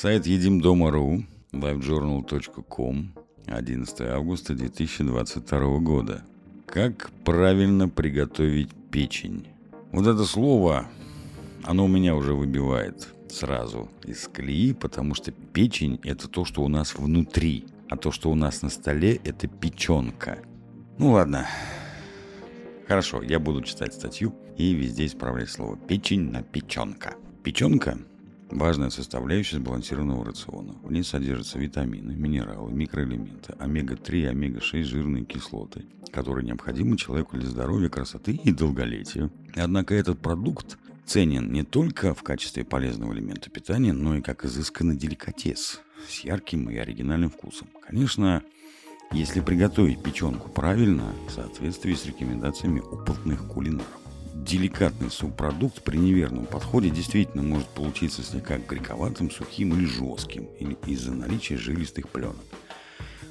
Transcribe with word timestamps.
Сайт 0.00 0.26
едимдома.ру, 0.26 1.24
livejournal.com, 1.52 3.08
11 3.46 4.00
августа 4.02 4.54
2022 4.54 5.78
года. 5.78 6.22
Как 6.66 7.10
правильно 7.24 7.88
приготовить 7.88 8.70
печень? 8.92 9.48
Вот 9.90 10.06
это 10.06 10.24
слово, 10.24 10.86
оно 11.64 11.86
у 11.86 11.88
меня 11.88 12.14
уже 12.14 12.34
выбивает 12.34 13.08
сразу 13.28 13.88
из 14.04 14.28
колеи, 14.28 14.72
потому 14.72 15.16
что 15.16 15.32
печень– 15.32 15.98
это 16.04 16.28
то, 16.28 16.44
что 16.44 16.62
у 16.62 16.68
нас 16.68 16.94
внутри, 16.94 17.64
а 17.88 17.96
то, 17.96 18.12
что 18.12 18.30
у 18.30 18.36
нас 18.36 18.62
на 18.62 18.70
столе– 18.70 19.16
это 19.24 19.48
печенка. 19.48 20.38
Ну 20.98 21.10
ладно, 21.12 21.48
хорошо, 22.88 23.22
я 23.22 23.38
буду 23.38 23.62
читать 23.62 23.94
статью 23.94 24.34
и 24.56 24.72
везде 24.72 25.06
исправлять 25.06 25.50
слово 25.50 25.76
«печень» 25.76 26.30
на 26.30 26.42
«печенка». 26.42 27.14
Печенка 27.44 27.98
Важная 28.50 28.88
составляющая 28.88 29.56
сбалансированного 29.56 30.24
рациона. 30.24 30.74
В 30.82 30.90
ней 30.90 31.04
содержатся 31.04 31.58
витамины, 31.58 32.14
минералы, 32.14 32.72
микроэлементы, 32.72 33.52
омега-3 33.58 34.20
и 34.20 34.24
омега-6 34.24 34.82
жирные 34.84 35.24
кислоты, 35.26 35.84
которые 36.10 36.46
необходимы 36.46 36.96
человеку 36.96 37.36
для 37.36 37.46
здоровья, 37.46 37.90
красоты 37.90 38.32
и 38.32 38.50
долголетия. 38.50 39.30
Однако 39.54 39.94
этот 39.94 40.20
продукт 40.20 40.78
ценен 41.04 41.52
не 41.52 41.62
только 41.62 42.14
в 42.14 42.22
качестве 42.22 42.64
полезного 42.64 43.12
элемента 43.12 43.50
питания, 43.50 43.92
но 43.92 44.16
и 44.16 44.22
как 44.22 44.46
изысканный 44.46 44.96
деликатес 44.96 45.82
с 46.08 46.20
ярким 46.20 46.70
и 46.70 46.76
оригинальным 46.76 47.28
вкусом. 47.28 47.68
Конечно, 47.86 48.42
если 49.12 49.40
приготовить 49.40 50.02
печенку 50.02 50.48
правильно, 50.48 51.12
в 51.28 51.32
соответствии 51.32 51.94
с 51.94 52.06
рекомендациями 52.06 52.80
опытных 52.80 53.46
кулинаров 53.46 53.86
деликатный 54.48 55.10
субпродукт 55.10 55.82
при 55.82 55.98
неверном 55.98 56.46
подходе 56.46 56.90
действительно 56.90 57.42
может 57.42 57.68
получиться 57.68 58.22
слегка 58.22 58.58
грековатым, 58.58 59.30
сухим 59.30 59.74
или 59.74 59.84
жестким, 59.84 60.44
или 60.58 60.76
из-за 60.86 61.12
наличия 61.12 61.56
жилистых 61.56 62.08
пленок. 62.08 62.36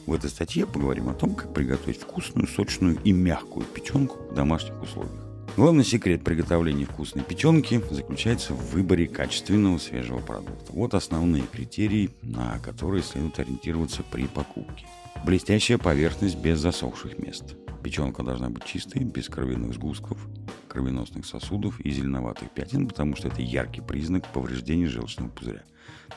В 0.05 0.13
этой 0.13 0.29
статье 0.29 0.65
поговорим 0.65 1.09
о 1.09 1.13
том, 1.13 1.35
как 1.35 1.53
приготовить 1.53 2.01
вкусную, 2.01 2.47
сочную 2.47 2.97
и 3.03 3.11
мягкую 3.11 3.65
печенку 3.65 4.17
в 4.31 4.35
домашних 4.35 4.81
условиях. 4.81 5.26
Главный 5.57 5.83
секрет 5.83 6.23
приготовления 6.23 6.85
вкусной 6.85 7.23
печенки 7.23 7.81
заключается 7.89 8.53
в 8.53 8.73
выборе 8.73 9.07
качественного 9.07 9.79
свежего 9.79 10.19
продукта. 10.19 10.71
Вот 10.71 10.93
основные 10.93 11.41
критерии, 11.51 12.11
на 12.21 12.59
которые 12.59 13.01
следует 13.01 13.39
ориентироваться 13.39 14.03
при 14.03 14.27
покупке. 14.27 14.85
Блестящая 15.25 15.79
поверхность 15.79 16.37
без 16.37 16.59
засохших 16.59 17.17
мест. 17.17 17.55
Печенка 17.83 18.21
должна 18.21 18.51
быть 18.51 18.65
чистой, 18.65 19.03
без 19.03 19.29
кровяных 19.29 19.73
сгустков, 19.73 20.19
кровеносных 20.67 21.25
сосудов 21.25 21.79
и 21.79 21.89
зеленоватых 21.89 22.51
пятен, 22.51 22.87
потому 22.87 23.15
что 23.15 23.29
это 23.29 23.41
яркий 23.41 23.81
признак 23.81 24.31
повреждения 24.31 24.85
желчного 24.85 25.29
пузыря. 25.29 25.63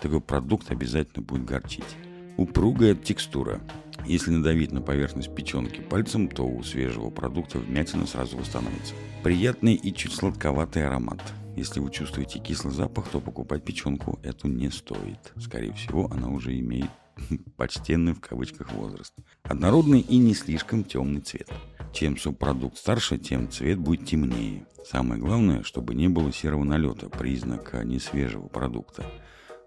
Такой 0.02 0.20
продукт 0.20 0.70
обязательно 0.70 1.24
будет 1.24 1.46
горчить. 1.46 1.96
Упругая 2.40 2.94
текстура. 2.94 3.60
Если 4.06 4.30
надавить 4.30 4.72
на 4.72 4.80
поверхность 4.80 5.34
печенки 5.34 5.82
пальцем, 5.82 6.26
то 6.26 6.42
у 6.48 6.62
свежего 6.62 7.10
продукта 7.10 7.58
вмятина 7.58 8.06
сразу 8.06 8.38
восстановится. 8.38 8.94
Приятный 9.22 9.74
и 9.74 9.92
чуть 9.92 10.14
сладковатый 10.14 10.86
аромат. 10.86 11.20
Если 11.54 11.80
вы 11.80 11.90
чувствуете 11.90 12.38
кислый 12.38 12.72
запах, 12.72 13.08
то 13.08 13.20
покупать 13.20 13.62
печенку 13.62 14.18
эту 14.22 14.48
не 14.48 14.70
стоит. 14.70 15.34
Скорее 15.36 15.74
всего, 15.74 16.10
она 16.10 16.30
уже 16.30 16.58
имеет 16.58 16.88
почтенный 17.58 18.14
в 18.14 18.20
кавычках 18.20 18.72
возраст. 18.72 19.12
Однородный 19.42 20.00
и 20.00 20.16
не 20.16 20.32
слишком 20.32 20.82
темный 20.82 21.20
цвет. 21.20 21.52
Чем 21.92 22.16
субпродукт 22.16 22.78
старше, 22.78 23.18
тем 23.18 23.50
цвет 23.50 23.78
будет 23.78 24.06
темнее. 24.06 24.64
Самое 24.86 25.20
главное, 25.20 25.62
чтобы 25.62 25.94
не 25.94 26.08
было 26.08 26.32
серого 26.32 26.64
налета, 26.64 27.10
признака 27.10 27.84
несвежего 27.84 28.48
продукта. 28.48 29.04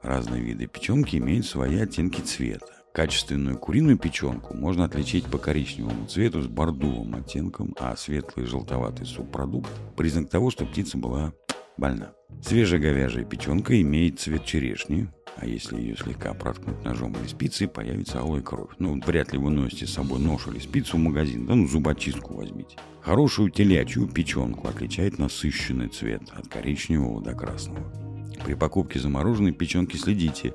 Разные 0.03 0.41
виды 0.41 0.67
печенки 0.67 1.15
имеют 1.15 1.45
свои 1.45 1.77
оттенки 1.77 2.19
цвета. 2.19 2.65
Качественную 2.93 3.57
куриную 3.57 3.97
печенку 3.97 4.55
можно 4.55 4.85
отличить 4.85 5.25
по 5.25 5.37
коричневому 5.39 6.05
цвету 6.05 6.41
с 6.41 6.47
бордовым 6.47 7.15
оттенком, 7.15 7.73
а 7.79 7.95
светлый 7.95 8.45
желтоватый 8.45 9.07
субпродукт– 9.07 9.69
признак 9.97 10.29
того, 10.29 10.51
что 10.51 10.65
птица 10.65 10.97
была 10.97 11.33
больна. 11.77 12.11
Свежая 12.43 12.79
говяжья 12.79 13.23
печенка 13.23 13.81
имеет 13.81 14.19
цвет 14.19 14.45
черешни, 14.45 15.09
а 15.37 15.47
если 15.47 15.79
ее 15.79 15.95
слегка 15.95 16.33
проткнуть 16.33 16.83
ножом 16.83 17.13
или 17.13 17.27
спицей, 17.27 17.67
появится 17.67 18.19
алая 18.19 18.41
кровь. 18.41 18.69
Ну, 18.77 19.01
вряд 19.05 19.31
ли 19.31 19.39
вы 19.39 19.49
носите 19.49 19.87
с 19.87 19.93
собой 19.93 20.19
нож 20.19 20.47
или 20.47 20.59
спицу 20.59 20.97
в 20.97 20.99
магазин, 20.99 21.47
да 21.47 21.55
ну 21.55 21.65
зубочистку 21.65 22.35
возьмите. 22.35 22.77
Хорошую 23.01 23.49
телячью 23.49 24.07
печенку 24.07 24.67
отличает 24.67 25.17
насыщенный 25.17 25.87
цвет 25.87 26.21
от 26.31 26.47
коричневого 26.47 27.23
до 27.23 27.33
красного. 27.33 28.12
При 28.45 28.53
покупке 28.55 28.99
замороженной 28.99 29.51
печенки 29.51 29.97
следите, 29.97 30.53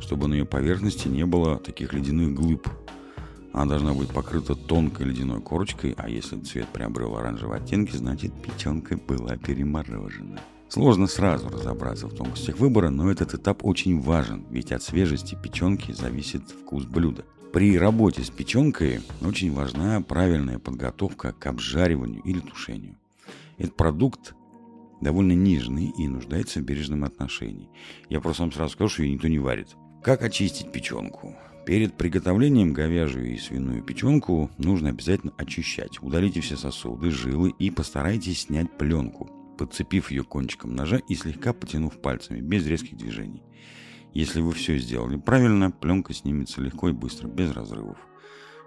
чтобы 0.00 0.28
на 0.28 0.34
ее 0.34 0.44
поверхности 0.44 1.08
не 1.08 1.26
было 1.26 1.58
таких 1.58 1.92
ледяных 1.92 2.34
глыб. 2.34 2.68
Она 3.52 3.66
должна 3.66 3.94
быть 3.94 4.10
покрыта 4.10 4.54
тонкой 4.54 5.06
ледяной 5.06 5.40
корочкой, 5.40 5.94
а 5.96 6.08
если 6.08 6.38
цвет 6.40 6.68
приобрел 6.68 7.16
оранжевые 7.16 7.60
оттенки, 7.60 7.96
значит 7.96 8.32
печенка 8.42 8.96
была 8.96 9.36
переморожена. 9.36 10.40
Сложно 10.68 11.06
сразу 11.06 11.48
разобраться 11.48 12.06
в 12.06 12.14
тонкостях 12.14 12.58
выбора, 12.58 12.90
но 12.90 13.10
этот 13.10 13.32
этап 13.32 13.64
очень 13.64 14.00
важен, 14.00 14.44
ведь 14.50 14.70
от 14.70 14.82
свежести 14.82 15.36
печенки 15.42 15.92
зависит 15.92 16.42
вкус 16.50 16.84
блюда. 16.84 17.24
При 17.52 17.78
работе 17.78 18.22
с 18.22 18.28
печенкой 18.28 19.00
очень 19.22 19.54
важна 19.54 20.02
правильная 20.02 20.58
подготовка 20.58 21.32
к 21.32 21.46
обжариванию 21.46 22.20
или 22.22 22.40
тушению. 22.40 22.96
Этот 23.56 23.74
продукт 23.74 24.34
довольно 25.00 25.32
нежный 25.32 25.92
и 25.96 26.08
нуждается 26.08 26.60
в 26.60 26.64
бережном 26.64 27.04
отношении. 27.04 27.70
Я 28.08 28.20
просто 28.20 28.42
вам 28.42 28.52
сразу 28.52 28.72
скажу, 28.72 28.90
что 28.90 29.02
ее 29.02 29.14
никто 29.14 29.28
не 29.28 29.38
варит. 29.38 29.76
Как 30.02 30.22
очистить 30.22 30.72
печенку? 30.72 31.34
Перед 31.66 31.96
приготовлением 31.96 32.72
говяжью 32.72 33.32
и 33.32 33.36
свиную 33.36 33.82
печенку 33.82 34.50
нужно 34.56 34.88
обязательно 34.88 35.34
очищать. 35.36 36.02
Удалите 36.02 36.40
все 36.40 36.56
сосуды, 36.56 37.10
жилы 37.10 37.52
и 37.58 37.70
постарайтесь 37.70 38.42
снять 38.42 38.76
пленку 38.78 39.30
подцепив 39.58 40.10
ее 40.10 40.22
кончиком 40.22 40.74
ножа 40.74 40.98
и 41.08 41.14
слегка 41.14 41.52
потянув 41.52 42.00
пальцами, 42.00 42.40
без 42.40 42.66
резких 42.66 42.96
движений. 42.96 43.42
Если 44.14 44.40
вы 44.40 44.52
все 44.52 44.78
сделали 44.78 45.16
правильно, 45.16 45.70
пленка 45.70 46.14
снимется 46.14 46.62
легко 46.62 46.88
и 46.88 46.92
быстро, 46.92 47.28
без 47.28 47.52
разрывов. 47.52 47.98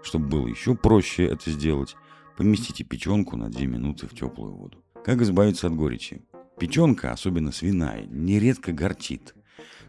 Чтобы 0.04 0.28
было 0.28 0.46
еще 0.46 0.76
проще 0.76 1.24
это 1.24 1.50
сделать, 1.50 1.96
поместите 2.36 2.84
печенку 2.84 3.36
на 3.36 3.50
2 3.50 3.62
минуты 3.62 4.06
в 4.06 4.14
теплую 4.14 4.54
воду. 4.54 4.78
Как 5.04 5.20
избавиться 5.20 5.66
от 5.66 5.74
горечи? 5.74 6.22
Печенка, 6.58 7.12
особенно 7.12 7.52
свиная, 7.52 8.06
нередко 8.06 8.72
горчит. 8.72 9.34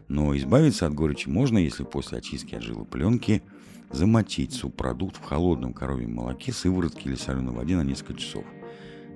Но 0.08 0.36
избавиться 0.36 0.86
от 0.86 0.94
горечи 0.94 1.28
можно, 1.28 1.58
если 1.58 1.84
после 1.84 2.18
очистки 2.18 2.54
от 2.54 2.62
жилы 2.62 2.84
пленки 2.84 3.42
замочить 3.90 4.52
субпродукт 4.52 5.16
в 5.16 5.22
холодном 5.22 5.72
коровьем 5.72 6.14
молоке, 6.14 6.52
сыворотке 6.52 7.08
или 7.08 7.16
соленой 7.16 7.54
воде 7.54 7.76
на 7.76 7.84
несколько 7.84 8.14
часов– 8.14 8.44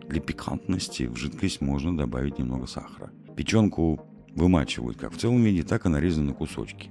для 0.09 0.21
пикантности 0.21 1.03
в 1.05 1.17
жидкость 1.17 1.61
можно 1.61 1.97
добавить 1.97 2.39
немного 2.39 2.67
сахара. 2.67 3.11
Печенку 3.37 4.01
вымачивают 4.35 4.97
как 4.97 5.13
в 5.13 5.19
целом 5.19 5.43
виде, 5.43 5.63
так 5.63 5.85
и 5.85 5.91
нарезаны 5.91 6.29
на 6.29 6.35
кусочки. 6.35 6.91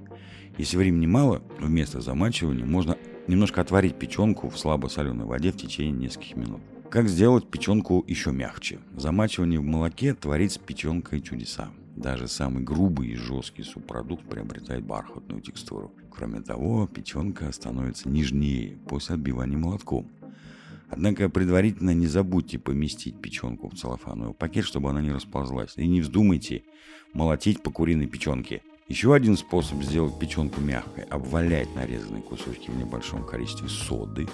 Если 0.56 0.76
времени 0.76 1.06
мало, 1.06 1.42
вместо 1.58 2.00
замачивания 2.00 2.64
можно 2.64 2.96
немножко 3.26 3.60
отварить 3.60 3.98
печенку 3.98 4.48
в 4.48 4.58
слабо-соленой 4.58 5.26
воде 5.26 5.50
в 5.50 5.56
течение 5.56 5.92
нескольких 5.92 6.36
минут. 6.36 6.60
Как 6.90 7.06
сделать 7.06 7.50
печенку 7.50 8.02
еще 8.06 8.32
мягче? 8.32 8.78
Замачивание 8.96 9.60
в 9.60 9.62
молоке 9.62 10.14
творит 10.14 10.52
с 10.52 10.58
печенкой 10.58 11.20
чудеса. 11.20 11.68
Даже 11.94 12.28
самый 12.28 12.64
грубый 12.64 13.08
и 13.08 13.14
жесткий 13.14 13.62
субпродукт 13.62 14.24
приобретает 14.26 14.84
бархатную 14.84 15.42
текстуру. 15.42 15.92
Кроме 16.10 16.40
того, 16.40 16.86
печенка 16.86 17.52
становится 17.52 18.08
нежнее 18.08 18.78
после 18.88 19.16
отбивания 19.16 19.58
молотком. 19.58 20.08
Однако 20.88 21.28
предварительно 21.28 21.92
не 21.92 22.06
забудьте 22.06 22.58
поместить 22.58 23.20
печенку 23.20 23.68
в 23.68 23.74
целлофановый 23.74 24.32
пакет, 24.32 24.64
чтобы 24.64 24.88
она 24.88 25.02
не 25.02 25.12
расползлась. 25.12 25.74
И 25.76 25.86
не 25.86 26.00
вздумайте 26.00 26.62
молотить 27.12 27.62
по 27.62 27.70
куриной 27.70 28.06
печенке. 28.06 28.62
Еще 28.88 29.12
один 29.12 29.36
способ 29.36 29.82
сделать 29.82 30.18
печенку 30.18 30.62
мягкой– 30.62 31.04
обвалять 31.10 31.68
нарезанные 31.74 32.22
кусочки 32.22 32.70
в 32.70 32.76
небольшом 32.78 33.22
количестве 33.26 33.68
соды, 33.68 34.26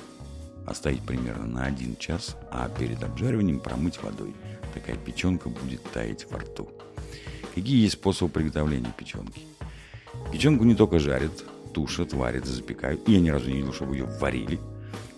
оставить 0.66 1.02
примерно 1.02 1.46
на 1.46 1.64
1 1.64 1.96
час, 1.96 2.36
а 2.50 2.68
перед 2.68 3.02
обжариванием 3.02 3.60
промыть 3.60 4.02
водой. 4.02 4.34
Такая 4.72 4.96
печенка 4.96 5.48
будет 5.48 5.82
таять 5.92 6.26
во 6.30 6.38
рту. 6.38 6.68
Какие 7.54 7.82
есть 7.82 7.94
способы 7.94 8.32
приготовления 8.32 8.92
печенки? 8.96 9.40
Печенку 10.32 10.64
не 10.64 10.74
только 10.74 10.98
жарят, 10.98 11.44
тушат, 11.72 12.12
варят, 12.12 12.46
запекают. 12.46 13.08
Я 13.08 13.20
ни 13.20 13.30
разу 13.30 13.50
не 13.50 13.58
видел, 13.58 13.72
чтобы 13.72 13.96
ее 13.96 14.04
варили– 14.04 14.58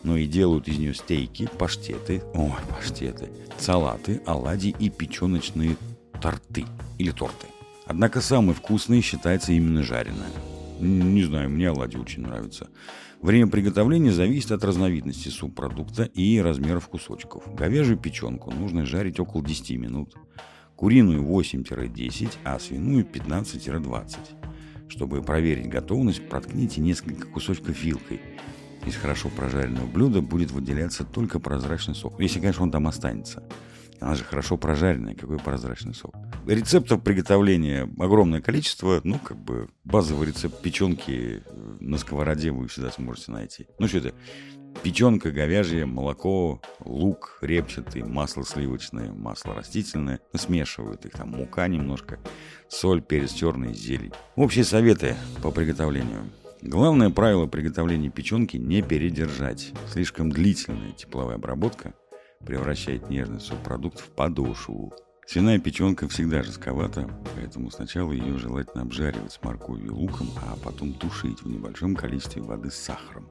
но 0.07 0.17
и 0.17 0.27
делают 0.27 0.69
из 0.69 0.79
нее 0.79 0.95
стейки, 0.95 1.49
паштеты, 1.59 2.23
ой, 2.33 2.53
паштеты, 2.71 3.29
салаты, 3.59 4.23
оладьи 4.25 4.73
и 4.79 4.89
печеночные 4.89 5.77
торты 6.23 6.65
или 6.97 7.11
торты. 7.11 7.49
Однако 7.87 8.21
самый 8.21 8.55
вкусный 8.55 9.01
считается 9.01 9.51
именно 9.51 9.83
жареная. 9.83 10.31
Не 10.81 11.25
знаю, 11.25 11.51
мне 11.51 11.69
оладьи 11.71 11.99
очень 11.99 12.23
нравятся. 12.23 12.69
Время 13.23 13.47
приготовления 13.49 14.13
зависит 14.13 14.53
от 14.53 14.63
разновидности 14.63 15.29
субпродукта 15.29 16.05
и 16.05 16.39
размеров 16.39 16.89
кусочков. 16.89 17.43
Говяжью 17.55 17.97
печенку 17.97 18.51
нужно 18.51 18.85
жарить 18.85 19.19
около 19.19 19.43
10 19.45 19.79
минут. 19.79 20.15
куриную 20.77 21.25
8-10, 21.25 22.33
а 22.45 22.59
свиную 22.59 23.05
15-20. 23.05 24.17
Чтобы 24.89 25.23
проверить 25.23 25.69
готовность, 25.69 26.29
проткните 26.29 26.81
несколько 26.81 27.27
кусочков 27.27 27.83
вилкой. 27.83 28.21
Из 28.85 28.95
хорошо 28.95 29.31
прожаренного 29.31 29.87
блюда 29.87 30.21
будет 30.21 30.51
выделяться 30.53 31.05
только 31.05 31.41
прозрачный 31.41 31.95
сок. 31.95 32.21
Если, 32.21 32.39
конечно, 32.39 32.63
он 32.63 32.71
там 32.71 32.87
останется. 32.87 33.43
Она 33.99 34.15
же 34.15 34.23
хорошо 34.23 34.59
прожаренная, 34.59 35.15
какой 35.15 35.39
прозрачный 35.39 35.95
сок. 35.95 36.15
Рецептов 36.47 37.03
приготовления 37.03 37.91
огромное 37.99 38.41
количество. 38.41 39.01
Ну, 39.03 39.19
как 39.19 39.37
бы 39.37 39.69
базовый 39.85 40.29
рецепт 40.29 40.63
печенки 40.63 41.43
на 41.81 41.99
сковороде 41.99 42.53
вы 42.53 42.69
всегда 42.69 42.93
сможете 42.93 43.33
найти. 43.33 43.67
Ну, 43.81 43.89
что 43.89 43.99
это? 43.99 44.15
Печенка, 44.83 45.33
говяжье, 45.33 45.87
молоко, 45.87 46.63
лук 46.85 47.39
репчатый, 47.41 48.05
масло 48.05 48.45
сливочное, 48.45 49.11
масло 49.11 49.55
растительное. 49.55 50.21
Смешивают 50.35 51.05
их 51.05 51.13
там, 51.13 51.31
мука 51.31 51.67
немножко, 51.67 52.21
соль, 52.69 53.03
перец 53.03 53.33
черный, 53.33 53.75
зелень. 53.75 54.13
Общие 54.37 54.65
советы 54.65 55.17
по 55.43 55.51
приготовлению. 55.51 56.31
Главное 56.63 57.11
правило 57.11 57.47
приготовления 57.47 58.11
печенки– 58.11 58.57
не 58.59 58.83
передержать. 58.83 59.73
Слишком 59.91 60.31
длительная 60.31 60.93
тепловая 60.93 61.37
обработка 61.37 61.95
превращает 62.45 63.11
нежный 63.11 63.41
субпродукт 63.41 63.99
в 63.99 64.11
подошву. 64.11 64.95
Свиная 65.27 65.59
печенка 65.59 66.09
всегда 66.09 66.45
жестковата, 66.45 67.11
поэтому 67.35 67.73
сначала 67.73 68.13
ее 68.13 68.39
желательно 68.39 68.83
обжаривать 68.83 69.33
с 69.33 69.43
морковью 69.43 69.87
и 69.87 69.91
луком, 69.91 70.29
а 70.47 70.57
потом 70.63 70.93
тушить 70.93 71.43
в 71.43 71.49
небольшом 71.49 71.97
количестве 71.97 72.43
воды 72.43 72.71
с 72.71 72.77
сахаром, 72.77 73.29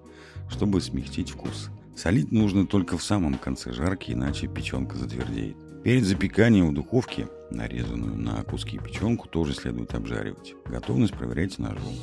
чтобы 0.49 0.81
смягчить 0.81 1.29
вкус. 1.29 1.69
Солить 1.95 2.33
нужно 2.33 2.67
только 2.67 2.97
в 2.97 3.03
самом 3.03 3.35
конце 3.35 3.71
жарки, 3.71 4.11
иначе 4.11 4.47
печенка 4.47 4.97
затвердеет. 4.97 5.55
Перед 5.85 6.03
запеканием 6.03 6.69
в 6.69 6.73
духовке 6.73 7.29
нарезанную 7.49 8.17
на 8.17 8.43
куски 8.43 8.77
печенку 8.77 9.29
тоже 9.29 9.53
следует 9.53 9.93
обжаривать. 9.93 10.53
Готовность 10.65 11.13
проверяйте 11.13 11.61
ножом. 11.61 11.93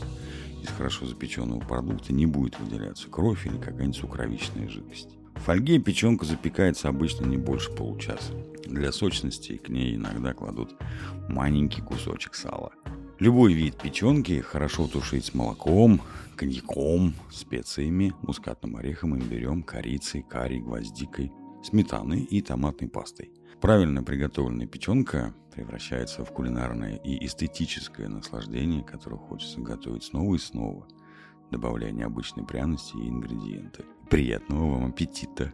Из 0.63 0.69
хорошо 0.69 1.07
запеченного 1.07 1.61
продукта 1.61 2.15
не 2.15 2.25
будет 2.25 2.59
выделяться 2.59 3.09
кровь 3.11 3.45
или 3.47 3.59
какая-нибудь 3.59 3.97
сукровичная 3.97 4.69
жидкость. 4.69 5.19
В 5.35 5.41
фольге 5.45 5.79
печенка 5.79 6.25
запекается 6.25 6.89
обычно 6.89 7.27
не 7.27 7.37
больше 7.37 7.71
получаса. 7.73 8.33
Для 8.65 8.93
сочности 8.93 9.57
к 9.57 9.69
ней 9.69 9.97
иногда 9.97 10.33
кладут 10.35 10.75
маленький 11.29 11.83
кусочек 11.83 12.35
сала. 12.35 12.73
Любой 13.19 13.53
вид 13.53 13.77
печенки 13.81 14.41
хорошо 14.41 14.89
тушить 14.89 15.27
с 15.27 15.35
молоком, 15.35 16.01
коньяком, 16.37 17.15
специями, 17.31 18.15
мускатным 18.23 18.77
орехом, 18.77 19.17
имбирем, 19.17 19.63
корицей, 19.63 20.23
карри, 20.23 20.59
гвоздикой, 20.59 21.33
сметаной 21.63 22.23
и 22.23 22.41
томатной 22.41 22.89
пастой. 22.89 23.31
Правильно 23.61 24.03
приготовленная 24.03 24.67
печенка 24.67 25.35
превращается 25.55 26.25
в 26.25 26.33
кулинарное 26.33 26.97
и 26.97 27.25
эстетическое 27.25 28.09
наслаждение, 28.09 28.83
которое 28.83 29.19
хочется 29.19 29.61
готовить 29.61 30.03
снова 30.03 30.35
и 30.35 30.39
снова, 30.39 30.89
добавляя 31.53 31.93
необычные 31.93 32.45
пряности 32.45 32.97
и 32.97 33.09
ингредиенты. 33.09 33.85
Приятного 34.11 34.73
вам 34.73 34.87
аппетита! 34.87 35.53